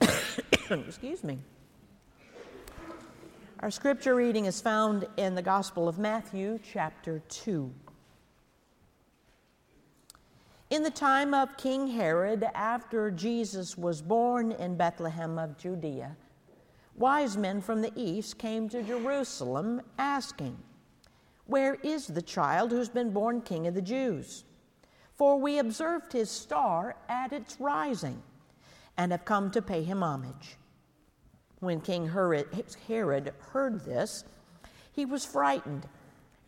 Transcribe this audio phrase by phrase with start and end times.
[0.70, 1.38] Excuse me.
[3.60, 7.72] Our scripture reading is found in the Gospel of Matthew, chapter 2.
[10.68, 16.14] In the time of King Herod, after Jesus was born in Bethlehem of Judea,
[16.96, 20.58] wise men from the east came to Jerusalem asking,
[21.46, 24.44] Where is the child who's been born King of the Jews?
[25.16, 28.22] For we observed his star at its rising
[28.98, 30.56] and have come to pay him homage.
[31.60, 34.24] When King Herod heard this,
[34.92, 35.86] he was frightened,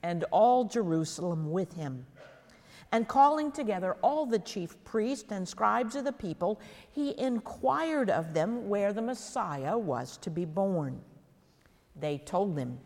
[0.02, 2.06] and all Jerusalem with him.
[2.92, 8.32] And calling together all the chief priests and scribes of the people, he inquired of
[8.32, 11.00] them where the Messiah was to be born.
[11.96, 12.78] They told him,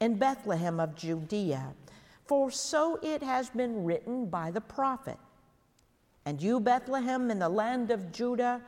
[0.00, 1.74] In Bethlehem of Judea
[2.28, 5.18] for so it has been written by the prophet.
[6.26, 8.60] And you, Bethlehem, in the land of Judah,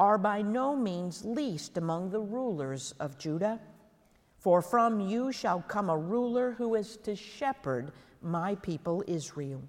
[0.00, 3.60] are by no means least among the rulers of Judah.
[4.38, 9.62] For from you shall come a ruler who is to shepherd my people Israel.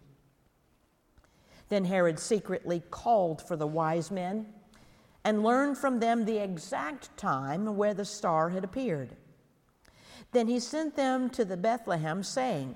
[1.69, 4.47] Then Herod secretly called for the wise men
[5.23, 9.15] and learned from them the exact time where the star had appeared.
[10.31, 12.75] Then he sent them to the Bethlehem, saying,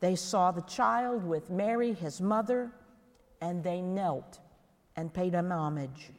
[0.00, 2.70] they saw the child with Mary, his mother,
[3.40, 4.40] and they knelt
[4.96, 6.10] and paid him homage.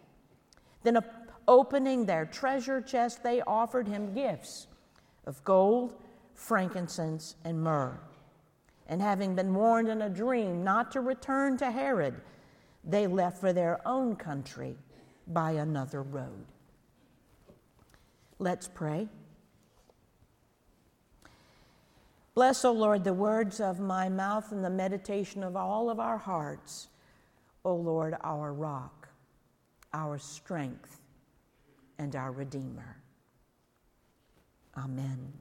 [0.84, 1.00] Then,
[1.48, 4.68] opening their treasure chest, they offered him gifts
[5.26, 5.96] of gold,
[6.34, 8.00] frankincense, and myrrh.
[8.88, 12.22] And having been warned in a dream not to return to Herod,
[12.84, 14.76] they left for their own country
[15.28, 16.46] by another road.
[18.38, 19.08] Let's pray.
[22.36, 26.18] Bless, O Lord, the words of my mouth and the meditation of all of our
[26.18, 26.90] hearts.
[27.64, 29.08] O Lord, our rock,
[29.94, 31.00] our strength,
[31.98, 32.98] and our Redeemer.
[34.78, 35.32] Amen.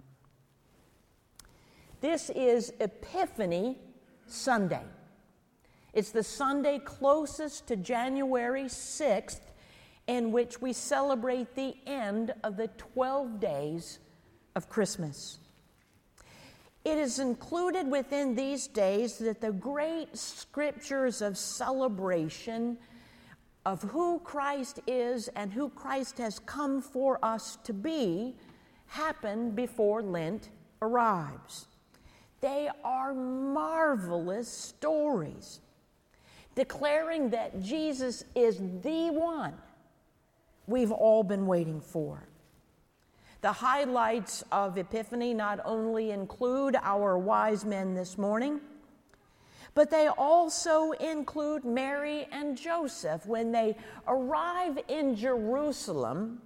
[2.01, 3.77] This is Epiphany
[4.29, 4.85] Sunday.
[5.95, 9.41] It's the Sunday closest to January 6th,
[10.07, 13.99] in which we celebrate the end of the 12 days
[14.55, 15.41] of Christmas.
[16.85, 22.77] It is included within these days that the great scriptures of celebration
[23.65, 28.37] of who Christ is and who Christ has come for us to be
[28.87, 30.51] happen before Lent
[30.83, 31.67] arrives.
[32.43, 35.61] They are marvelous stories
[36.55, 39.55] declaring that Jesus is the one
[40.67, 42.29] we've all been waiting for.
[43.45, 48.59] The highlights of Epiphany not only include our wise men this morning,
[49.75, 53.77] but they also include Mary and Joseph when they
[54.09, 56.41] arrive in Jerusalem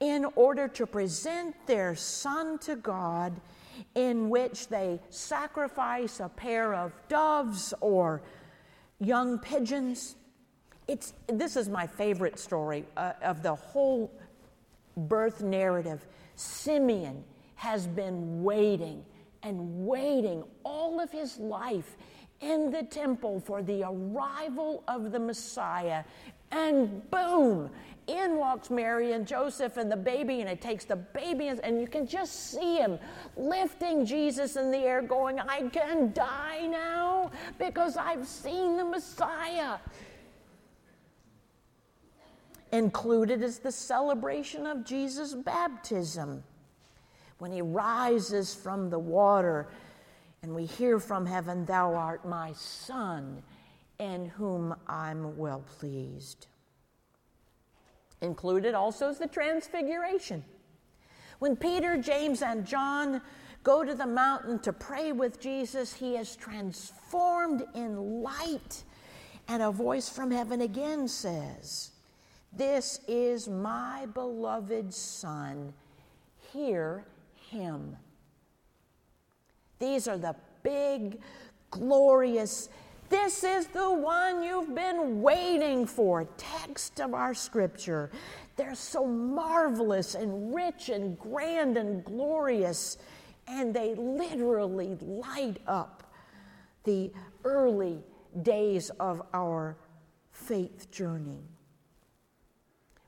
[0.00, 3.40] in order to present their son to God,
[3.94, 8.20] in which they sacrifice a pair of doves or
[8.98, 10.16] young pigeons.
[10.86, 14.12] It's, this is my favorite story uh, of the whole
[14.96, 16.06] birth narrative,
[16.36, 17.24] Simeon
[17.54, 19.04] has been waiting
[19.42, 21.96] and waiting all of his life
[22.40, 26.04] in the temple for the arrival of the Messiah.
[26.50, 27.70] And boom,
[28.06, 31.86] in walks Mary and Joseph and the baby, and it takes the baby, and you
[31.86, 32.98] can just see him
[33.36, 39.78] lifting Jesus in the air, going, I can die now because I've seen the Messiah.
[42.72, 46.44] Included is the celebration of Jesus' baptism
[47.38, 49.68] when he rises from the water
[50.42, 53.42] and we hear from heaven, Thou art my Son,
[53.98, 56.46] in whom I'm well pleased.
[58.22, 60.44] Included also is the transfiguration.
[61.38, 63.20] When Peter, James, and John
[63.62, 68.84] go to the mountain to pray with Jesus, he is transformed in light.
[69.48, 71.90] And a voice from heaven again says,
[72.52, 75.72] this is my beloved Son.
[76.52, 77.04] Hear
[77.50, 77.96] him.
[79.78, 81.20] These are the big,
[81.70, 82.68] glorious
[83.10, 86.26] This is the one you've been waiting for.
[86.36, 88.08] Text of our scripture.
[88.54, 92.98] They're so marvelous and rich and grand and glorious,
[93.48, 96.14] and they literally light up
[96.84, 97.12] the
[97.42, 97.98] early
[98.42, 99.76] days of our
[100.30, 101.42] faith journey.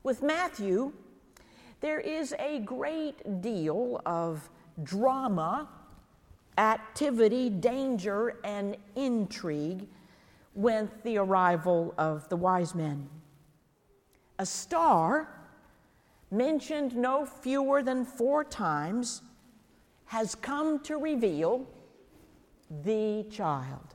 [0.03, 0.91] With Matthew,
[1.79, 4.49] there is a great deal of
[4.83, 5.69] drama,
[6.57, 9.87] activity, danger, and intrigue
[10.55, 13.09] with the arrival of the wise men.
[14.39, 15.29] A star,
[16.29, 19.21] mentioned no fewer than four times,
[20.05, 21.65] has come to reveal
[22.83, 23.92] the child.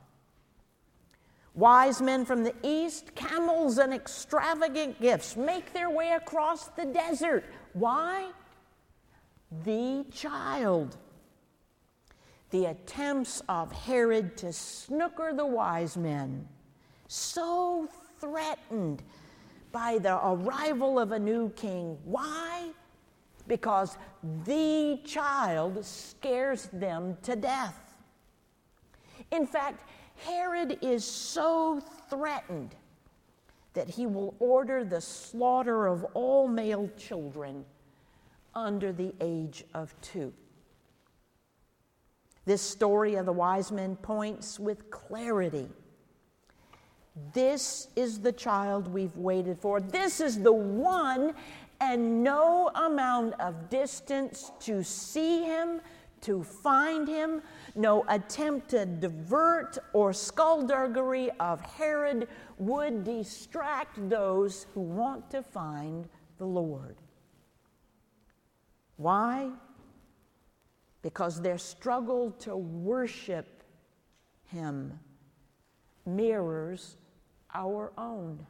[1.55, 7.43] Wise men from the east, camels and extravagant gifts make their way across the desert.
[7.73, 8.31] Why?
[9.65, 10.97] The child.
[12.51, 16.47] The attempts of Herod to snooker the wise men,
[17.07, 17.87] so
[18.19, 19.03] threatened
[19.71, 21.97] by the arrival of a new king.
[22.05, 22.71] Why?
[23.47, 23.97] Because
[24.45, 27.79] the child scares them to death.
[29.31, 29.87] In fact,
[30.25, 31.79] Herod is so
[32.09, 32.75] threatened
[33.73, 37.65] that he will order the slaughter of all male children
[38.55, 40.33] under the age of two.
[42.45, 45.69] This story of the wise men points with clarity.
[47.33, 49.79] This is the child we've waited for.
[49.79, 51.33] This is the one,
[51.79, 55.81] and no amount of distance to see him,
[56.21, 57.41] to find him,
[57.75, 62.27] no attempt to divert or skullduggery of Herod
[62.57, 66.07] would distract those who want to find
[66.37, 66.97] the Lord.
[68.97, 69.49] Why?
[71.01, 73.63] Because their struggle to worship
[74.45, 74.99] him
[76.05, 76.97] mirrors
[77.53, 78.45] our own.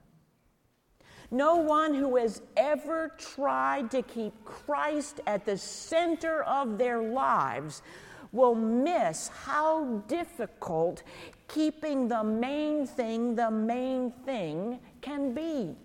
[1.32, 7.84] No one who has ever tried to keep Christ at the center of their lives
[8.32, 11.04] will miss how difficult
[11.48, 15.76] keeping the main thing the main thing can be.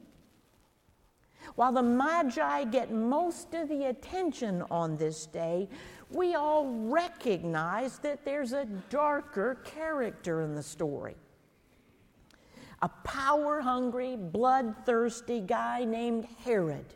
[1.56, 5.68] While the Magi get most of the attention on this day,
[6.10, 11.16] we all recognize that there's a darker character in the story
[12.82, 16.86] a power hungry, bloodthirsty guy named Herod.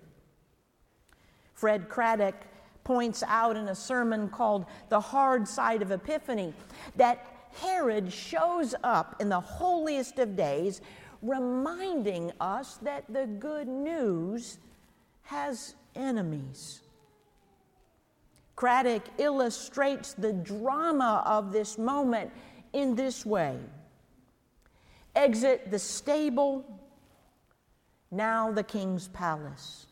[1.54, 2.34] Fred Craddock
[2.84, 6.54] points out in a sermon called The Hard Side of Epiphany
[6.96, 7.26] that
[7.60, 10.80] Herod shows up in the holiest of days,
[11.22, 14.58] reminding us that the good news
[15.22, 16.82] has enemies.
[18.56, 22.30] Craddock illustrates the drama of this moment
[22.72, 23.58] in this way
[25.18, 26.64] exit the stable,
[28.10, 29.86] now the king's palace.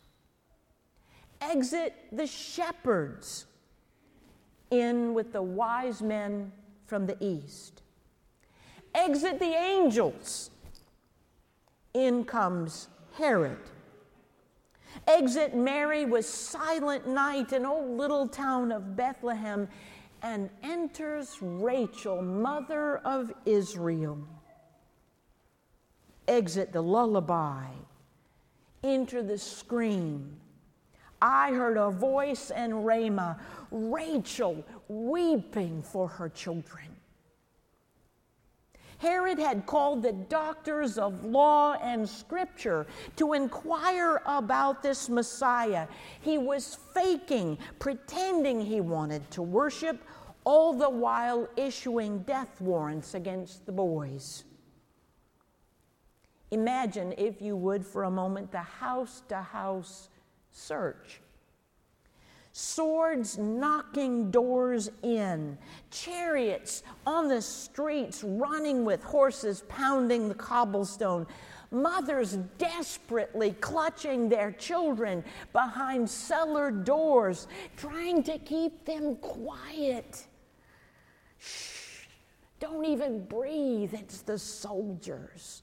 [1.41, 3.47] Exit the shepherds,
[4.71, 6.53] in with the wise men
[6.87, 7.83] from the east.
[8.95, 10.51] Exit the angels,
[11.93, 12.89] in comes
[13.19, 13.59] Herod.
[15.09, 19.69] Exit Mary with silent night in old little town of Bethlehem
[20.23, 24.19] and enters Rachel, mother of Israel
[26.29, 27.67] exit the lullaby,
[28.83, 30.37] enter the scream.
[31.21, 36.85] I heard a voice in Ramah, Rachel weeping for her children.
[38.99, 42.87] Herod had called the doctors of law and scripture
[43.17, 45.87] to inquire about this Messiah.
[46.23, 50.03] He was faking, pretending he wanted to worship,
[50.45, 54.45] all the while issuing death warrants against the boys.
[56.51, 60.09] Imagine, if you would, for a moment, the house to house
[60.51, 61.21] search.
[62.53, 65.59] Swords knocking doors in,
[65.91, 71.27] chariots on the streets running with horses pounding the cobblestone,
[71.71, 75.23] mothers desperately clutching their children
[75.53, 80.27] behind cellar doors, trying to keep them quiet.
[81.39, 82.07] Shh,
[82.59, 85.63] don't even breathe, it's the soldiers.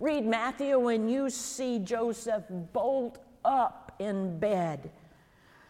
[0.00, 4.90] Read Matthew when you see Joseph bolt up in bed.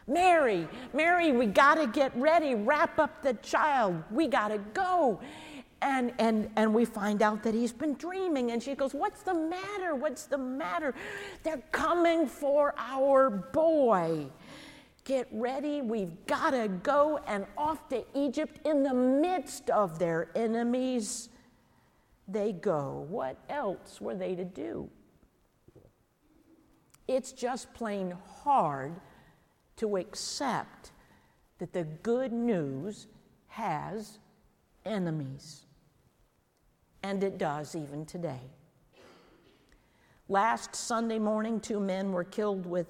[0.06, 5.20] Mary, Mary, we got to get ready, wrap up the child, we got to go.
[5.80, 8.50] And, and, and we find out that he's been dreaming.
[8.50, 9.94] And she goes, What's the matter?
[9.94, 10.92] What's the matter?
[11.44, 14.26] They're coming for our boy.
[15.04, 17.20] Get ready, we've got to go.
[17.28, 21.28] And off to Egypt in the midst of their enemies
[22.28, 23.06] they go?
[23.08, 24.88] What else were they to do?
[27.08, 29.00] It's just plain hard
[29.76, 30.92] to accept
[31.58, 33.06] that the good news
[33.46, 34.18] has
[34.84, 35.64] enemies.
[37.02, 38.40] And it does even today.
[40.28, 42.88] Last Sunday morning, two men were killed with,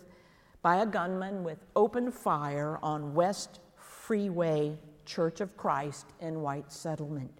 [0.60, 7.30] by a gunman with open fire on West Freeway Church of Christ in White Settlement.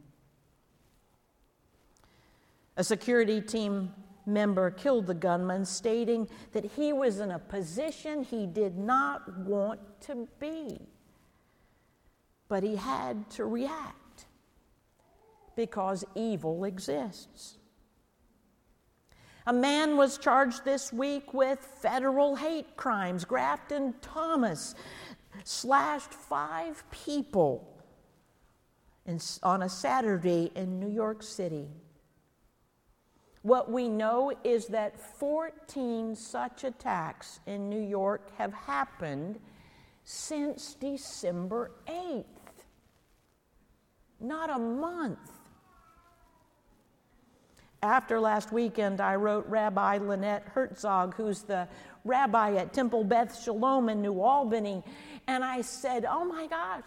[2.79, 3.93] A security team
[4.25, 9.81] member killed the gunman, stating that he was in a position he did not want
[10.03, 10.79] to be.
[12.49, 14.27] But he had to react
[15.57, 17.59] because evil exists.
[19.49, 23.25] A man was charged this week with federal hate crimes.
[23.25, 24.77] Grafton Thomas
[25.43, 27.83] slashed five people
[29.05, 31.67] in, on a Saturday in New York City.
[33.43, 39.39] What we know is that 14 such attacks in New York have happened
[40.05, 42.25] since December 8th.
[44.21, 45.19] Not a month.
[47.83, 51.69] After last weekend, I wrote Rabbi Lynette Herzog, who's the
[52.05, 54.83] rabbi at Temple Beth Shalom in New Albany,
[55.29, 56.83] and I said, Oh my gosh,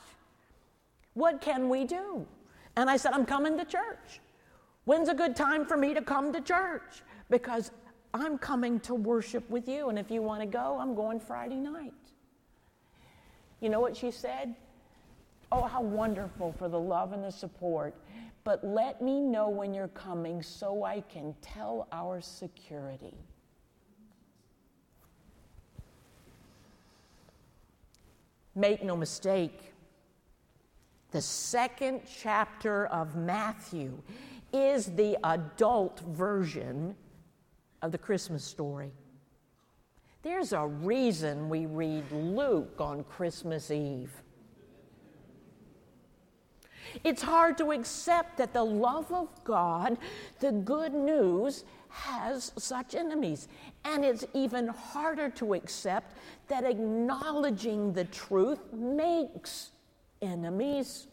[1.13, 2.27] what can we do?
[2.75, 4.19] And I said, I'm coming to church.
[4.85, 7.03] When's a good time for me to come to church?
[7.29, 7.71] Because
[8.13, 11.55] I'm coming to worship with you, and if you want to go, I'm going Friday
[11.55, 11.93] night.
[13.59, 14.55] You know what she said?
[15.51, 17.93] Oh, how wonderful for the love and the support.
[18.43, 23.15] But let me know when you're coming so I can tell our security.
[28.55, 29.73] Make no mistake,
[31.11, 34.01] the second chapter of Matthew
[34.53, 36.95] is the adult version
[37.81, 38.91] of the Christmas story.
[40.23, 44.11] There's a reason we read Luke on Christmas Eve.
[47.03, 49.97] It's hard to accept that the love of God,
[50.39, 53.47] the good news, has such enemies.
[53.85, 56.17] And it's even harder to accept
[56.47, 59.71] that acknowledging the truth makes
[60.21, 61.07] enemies.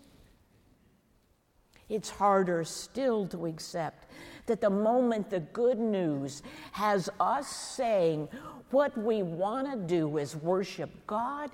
[1.88, 4.10] It's harder still to accept
[4.46, 6.42] that the moment the good news
[6.72, 8.28] has us saying
[8.70, 11.50] what we want to do is worship God,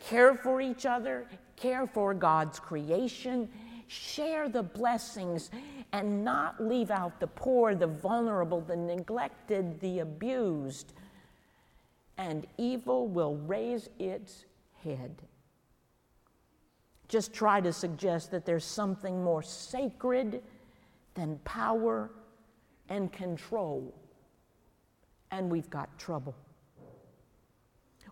[0.00, 3.48] care for each other, care for God's creation,
[3.86, 5.50] share the blessings,
[5.92, 10.92] and not leave out the poor, the vulnerable, the neglected, the abused,
[12.16, 14.44] and evil will raise its
[14.82, 15.22] head
[17.08, 20.42] just try to suggest that there's something more sacred
[21.14, 22.10] than power
[22.88, 23.94] and control.
[25.30, 26.34] And we've got trouble.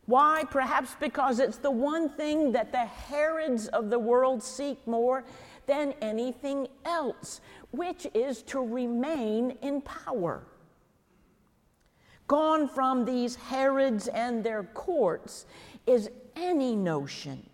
[0.07, 0.45] Why?
[0.51, 5.25] Perhaps because it's the one thing that the Herods of the world seek more
[5.67, 7.41] than anything else,
[7.73, 10.47] which is to remain in power.
[12.29, 15.47] Gone from these Herods and their courts
[15.87, 17.49] is any notion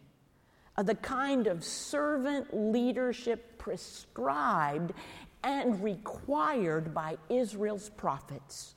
[0.76, 4.92] of the kind of servant leadership prescribed
[5.44, 8.74] and required by Israel's prophets.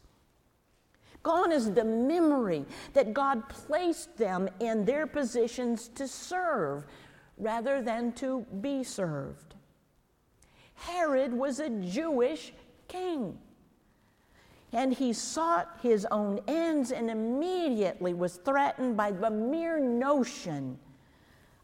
[1.24, 6.86] Gone is the memory that God placed them in their positions to serve
[7.38, 9.56] rather than to be served.
[10.75, 12.54] Herod was a Jewish
[12.88, 13.38] king.
[14.72, 20.78] And he sought his own ends and immediately was threatened by the mere notion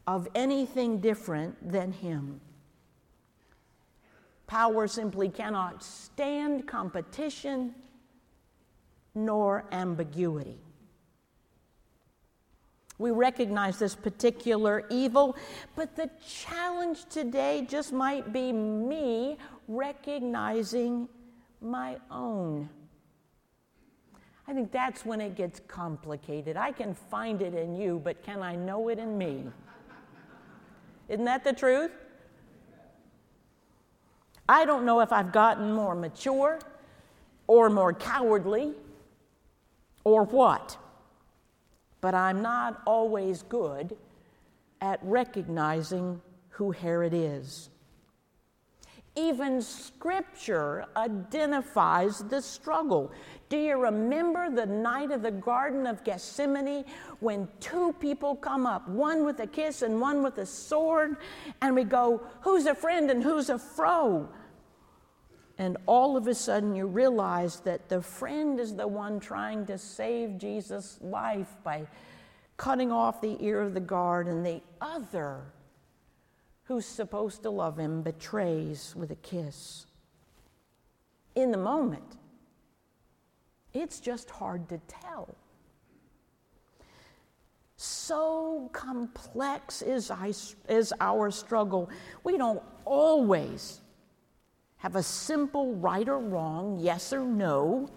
[0.07, 2.41] of anything different than Him.
[4.47, 7.73] Power simply cannot stand competition
[9.15, 10.57] nor ambiguity.
[12.97, 15.35] We recognize this particular evil,
[15.75, 21.09] but the challenge today just might be me recognizing
[21.61, 22.69] my own.
[24.47, 26.57] I think that's when it gets complicated.
[26.57, 29.45] I can find it in you, but can I know it in me?
[31.11, 31.91] Isn't that the truth?
[34.47, 36.57] I don't know if I've gotten more mature
[37.47, 38.71] or more cowardly
[40.05, 40.77] or what,
[41.99, 43.97] but I'm not always good
[44.79, 47.69] at recognizing who Herod is.
[49.15, 53.11] Even scripture identifies the struggle.
[53.49, 56.85] Do you remember the night of the Garden of Gethsemane
[57.19, 61.17] when two people come up, one with a kiss and one with a sword,
[61.61, 64.29] and we go, Who's a friend and who's a foe?
[65.57, 69.77] And all of a sudden, you realize that the friend is the one trying to
[69.77, 71.85] save Jesus' life by
[72.57, 75.41] cutting off the ear of the guard, and the other,
[76.71, 79.87] who's supposed to love him, betrays with a kiss.
[81.35, 82.15] In the moment,
[83.73, 85.35] it's just hard to tell.
[87.75, 90.13] So complex is,
[90.69, 91.89] is our struggle.
[92.23, 93.81] We don't always
[94.77, 97.89] have a simple right or wrong, yes or no.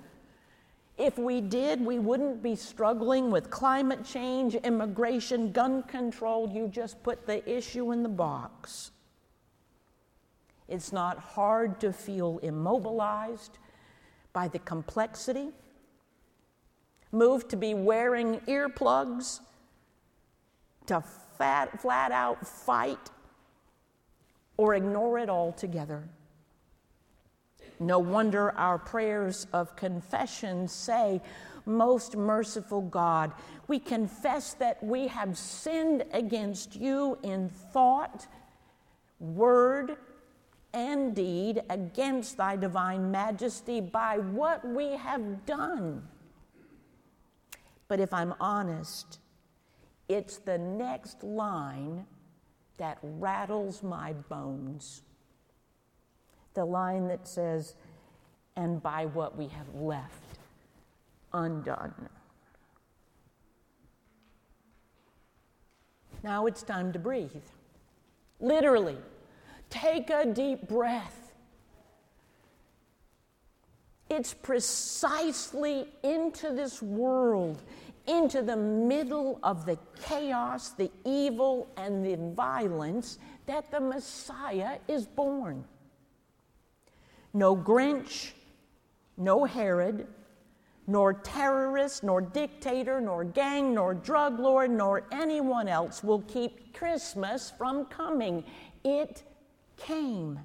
[0.96, 6.48] If we did, we wouldn't be struggling with climate change, immigration, gun control.
[6.48, 8.92] You just put the issue in the box.
[10.68, 13.58] It's not hard to feel immobilized
[14.32, 15.50] by the complexity,
[17.12, 19.40] moved to be wearing earplugs,
[20.86, 21.02] to
[21.38, 23.10] fat, flat out fight,
[24.56, 26.08] or ignore it altogether.
[27.80, 31.20] No wonder our prayers of confession say,
[31.66, 33.32] Most merciful God,
[33.68, 38.26] we confess that we have sinned against you in thought,
[39.18, 39.96] word,
[40.72, 46.06] and deed against thy divine majesty by what we have done.
[47.88, 49.18] But if I'm honest,
[50.08, 52.06] it's the next line
[52.76, 55.02] that rattles my bones
[56.54, 57.74] the line that says,
[58.56, 60.38] and by what we have left
[61.32, 62.08] undone.
[66.22, 67.30] Now it's time to breathe.
[68.40, 68.96] Literally,
[69.68, 71.32] take a deep breath.
[74.08, 77.62] It's precisely into this world,
[78.06, 85.06] into the middle of the chaos, the evil, and the violence that the Messiah is
[85.06, 85.64] born
[87.34, 88.32] no Grinch,
[89.16, 90.06] no Herod,
[90.86, 97.52] nor terrorist, nor dictator, nor gang, nor drug lord, nor anyone else will keep Christmas
[97.56, 98.44] from coming.
[98.84, 99.24] It
[99.76, 100.38] came.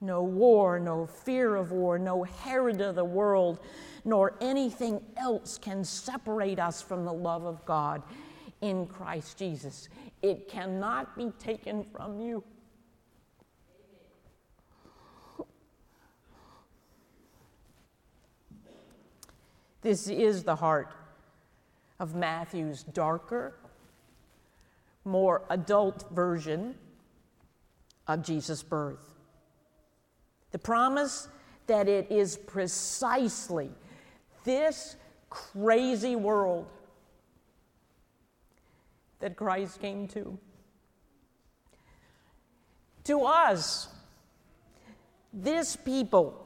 [0.00, 3.60] No war, no fear of war, no Herod of the world,
[4.04, 8.02] nor anything else can separate us from the love of God
[8.60, 9.88] in Christ Jesus.
[10.22, 12.42] It cannot be taken from you.
[19.86, 20.92] This is the heart
[22.00, 23.54] of Matthew's darker,
[25.04, 26.74] more adult version
[28.08, 29.14] of Jesus' birth.
[30.50, 31.28] The promise
[31.68, 33.70] that it is precisely
[34.42, 34.96] this
[35.30, 36.66] crazy world
[39.20, 40.36] that Christ came to.
[43.04, 43.86] To us,
[45.32, 46.45] this people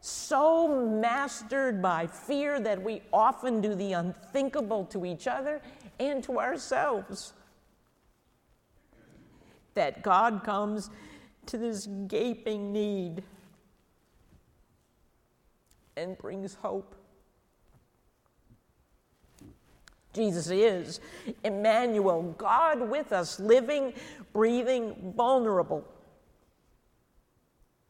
[0.00, 5.60] so mastered by fear that we often do the unthinkable to each other
[5.98, 7.32] and to ourselves.
[9.74, 10.90] That God comes
[11.46, 13.22] to this gaping need
[15.96, 16.94] and brings hope.
[20.12, 21.00] Jesus is
[21.44, 23.92] Emmanuel, God with us, living,
[24.32, 25.84] breathing, vulnerable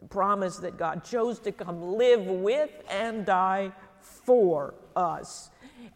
[0.01, 5.51] the promise that God chose to come live with and die for us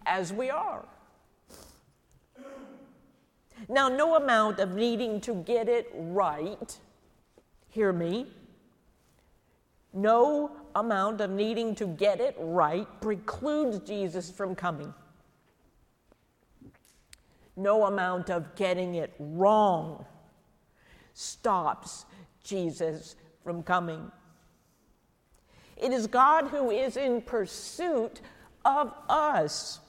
[0.07, 0.85] as we are.
[3.69, 6.79] Now, no amount of needing to get it right,
[7.69, 8.27] hear me,
[9.93, 14.93] no amount of needing to get it right precludes Jesus from coming.
[17.57, 20.07] No amount of getting it wrong
[21.12, 22.07] stops
[22.43, 24.11] Jesus from coming.
[25.76, 28.20] It is God who is in pursuit
[28.64, 29.81] of us.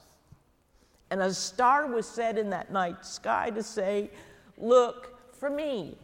[1.10, 4.10] And a star was set in that night sky to say,
[4.56, 5.96] Look for me.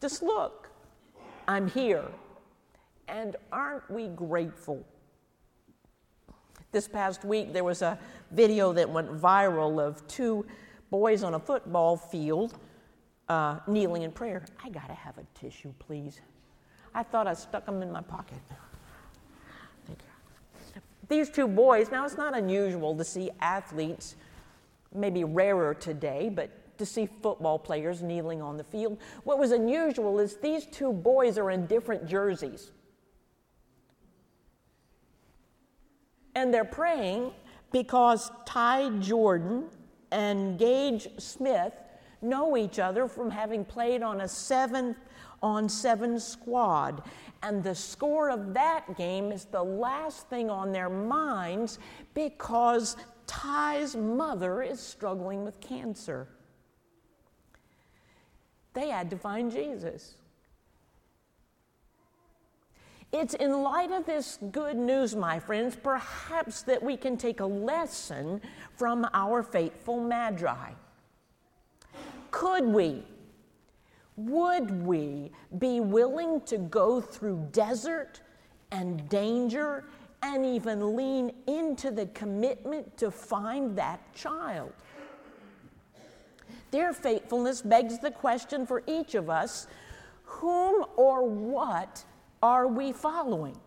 [0.00, 0.68] Just look.
[1.48, 2.04] I'm here.
[3.08, 4.84] And aren't we grateful?
[6.70, 7.98] This past week, there was a
[8.30, 10.46] video that went viral of two
[10.90, 12.54] boys on a football field
[13.28, 14.44] uh, kneeling in prayer.
[14.62, 16.20] I gotta have a tissue, please.
[16.94, 18.38] I thought I stuck them in my pocket.
[19.86, 20.80] Thank you.
[21.08, 24.16] These two boys, now it's not unusual to see athletes,
[24.94, 28.98] maybe rarer today, but to see football players kneeling on the field.
[29.24, 32.72] What was unusual is these two boys are in different jerseys.
[36.34, 37.32] And they're praying
[37.72, 39.68] because Ty Jordan
[40.10, 41.72] and Gage Smith
[42.22, 44.96] know each other from having played on a seven
[45.42, 47.02] on seven squad.
[47.42, 51.78] And the score of that game is the last thing on their minds
[52.14, 56.28] because Ty's mother is struggling with cancer.
[58.74, 60.14] They had to find Jesus.
[63.12, 67.46] It's in light of this good news, my friends, perhaps that we can take a
[67.46, 68.40] lesson
[68.76, 70.72] from our faithful Magi.
[72.32, 73.04] Could we,
[74.16, 78.20] would we be willing to go through desert
[78.72, 79.84] and danger
[80.22, 84.72] and even lean into the commitment to find that child?
[86.72, 89.68] Their faithfulness begs the question for each of us
[90.24, 92.02] whom or what
[92.42, 93.58] are we following?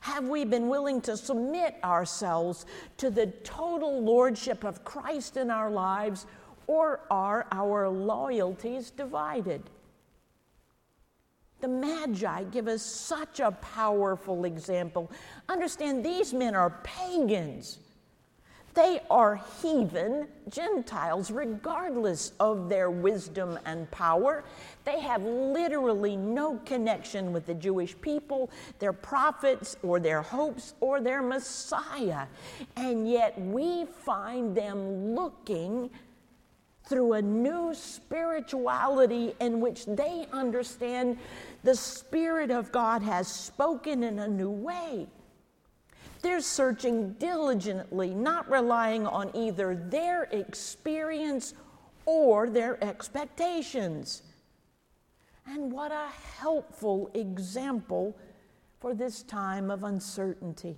[0.00, 2.64] Have we been willing to submit ourselves
[2.96, 6.26] to the total lordship of Christ in our lives,
[6.70, 9.60] or are our loyalties divided?
[11.60, 15.10] The Magi give us such a powerful example.
[15.48, 17.78] Understand, these men are pagans.
[18.74, 24.44] They are heathen Gentiles, regardless of their wisdom and power.
[24.84, 31.00] They have literally no connection with the Jewish people, their prophets, or their hopes, or
[31.00, 32.26] their Messiah.
[32.76, 35.90] And yet we find them looking
[36.90, 41.16] through a new spirituality in which they understand
[41.62, 45.06] the Spirit of God has spoken in a new way.
[46.20, 51.54] They're searching diligently, not relying on either their experience
[52.06, 54.22] or their expectations.
[55.46, 58.16] And what a helpful example
[58.80, 60.76] for this time of uncertainty.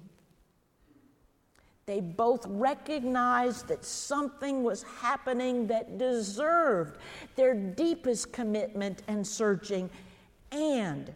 [1.93, 6.97] They both recognized that something was happening that deserved
[7.37, 9.91] their deepest commitment and searching
[10.53, 11.13] and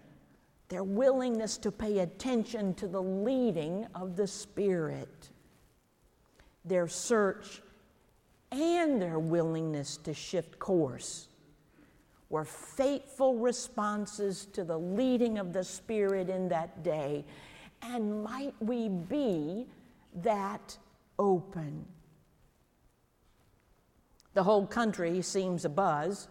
[0.69, 5.31] their willingness to pay attention to the leading of the Spirit,
[6.67, 7.63] their search,
[8.53, 11.29] and their willingness to shift course
[12.29, 17.25] were faithful responses to the leading of the Spirit in that day.
[17.81, 19.69] And might we be
[20.23, 20.77] that
[21.19, 21.85] open?
[24.35, 26.29] The whole country seems abuzz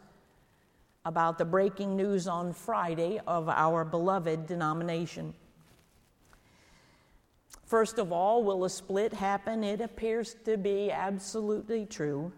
[1.06, 5.34] about the breaking news on Friday of our beloved denomination.
[7.66, 9.64] First of all, will a split happen?
[9.64, 12.32] It appears to be absolutely true.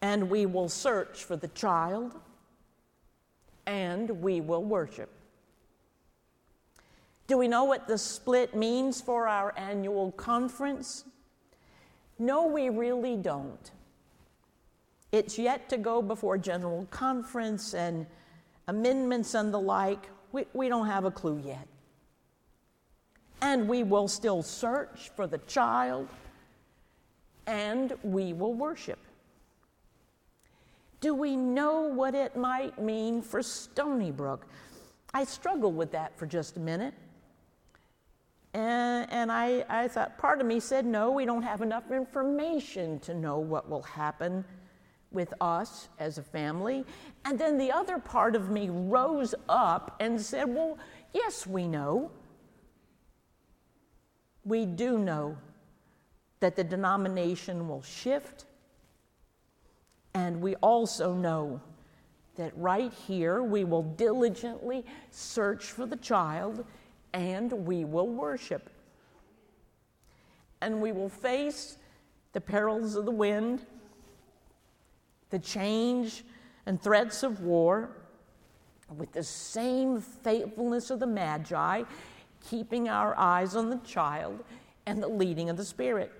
[0.00, 2.12] And we will search for the child
[3.66, 5.10] and we will worship.
[7.26, 11.04] Do we know what the split means for our annual conference?
[12.18, 13.70] No, we really don't.
[15.12, 18.06] It's yet to go before General Conference and
[18.68, 20.08] amendments and the like.
[20.32, 21.66] We, we don't have a clue yet.
[23.42, 26.08] And we will still search for the child
[27.46, 28.98] and we will worship.
[31.00, 34.40] Do we know what it might mean for Stonybrook?
[35.14, 36.94] I struggle with that for just a minute.
[38.56, 42.98] And, and I, I thought, part of me said, no, we don't have enough information
[43.00, 44.46] to know what will happen
[45.10, 46.82] with us as a family.
[47.26, 50.78] And then the other part of me rose up and said, Well,
[51.12, 52.10] yes, we know.
[54.42, 55.36] We do know
[56.40, 58.46] that the denomination will shift.
[60.14, 61.60] And we also know
[62.36, 66.64] that right here we will diligently search for the child
[67.16, 68.68] and we will worship.
[70.60, 71.78] And we will face
[72.34, 73.64] the perils of the wind
[75.30, 76.24] the change
[76.66, 77.90] and threats of war
[78.96, 81.82] with the same faithfulness of the Magi,
[82.48, 84.44] keeping our eyes on the child
[84.86, 86.12] and the leading of the Spirit.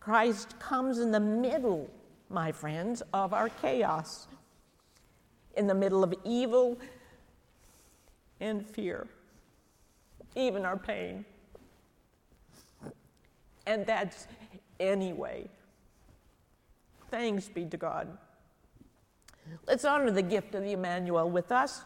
[0.00, 1.88] Christ comes in the middle,
[2.28, 4.28] my friends, of our chaos,
[5.56, 6.78] in the middle of evil
[8.40, 9.06] and fear,
[10.34, 11.24] even our pain.
[13.66, 14.26] And that's
[14.80, 15.48] anyway
[17.10, 18.18] Thanks be to God.
[19.66, 21.82] Let's honor the gift of the Emmanuel with us.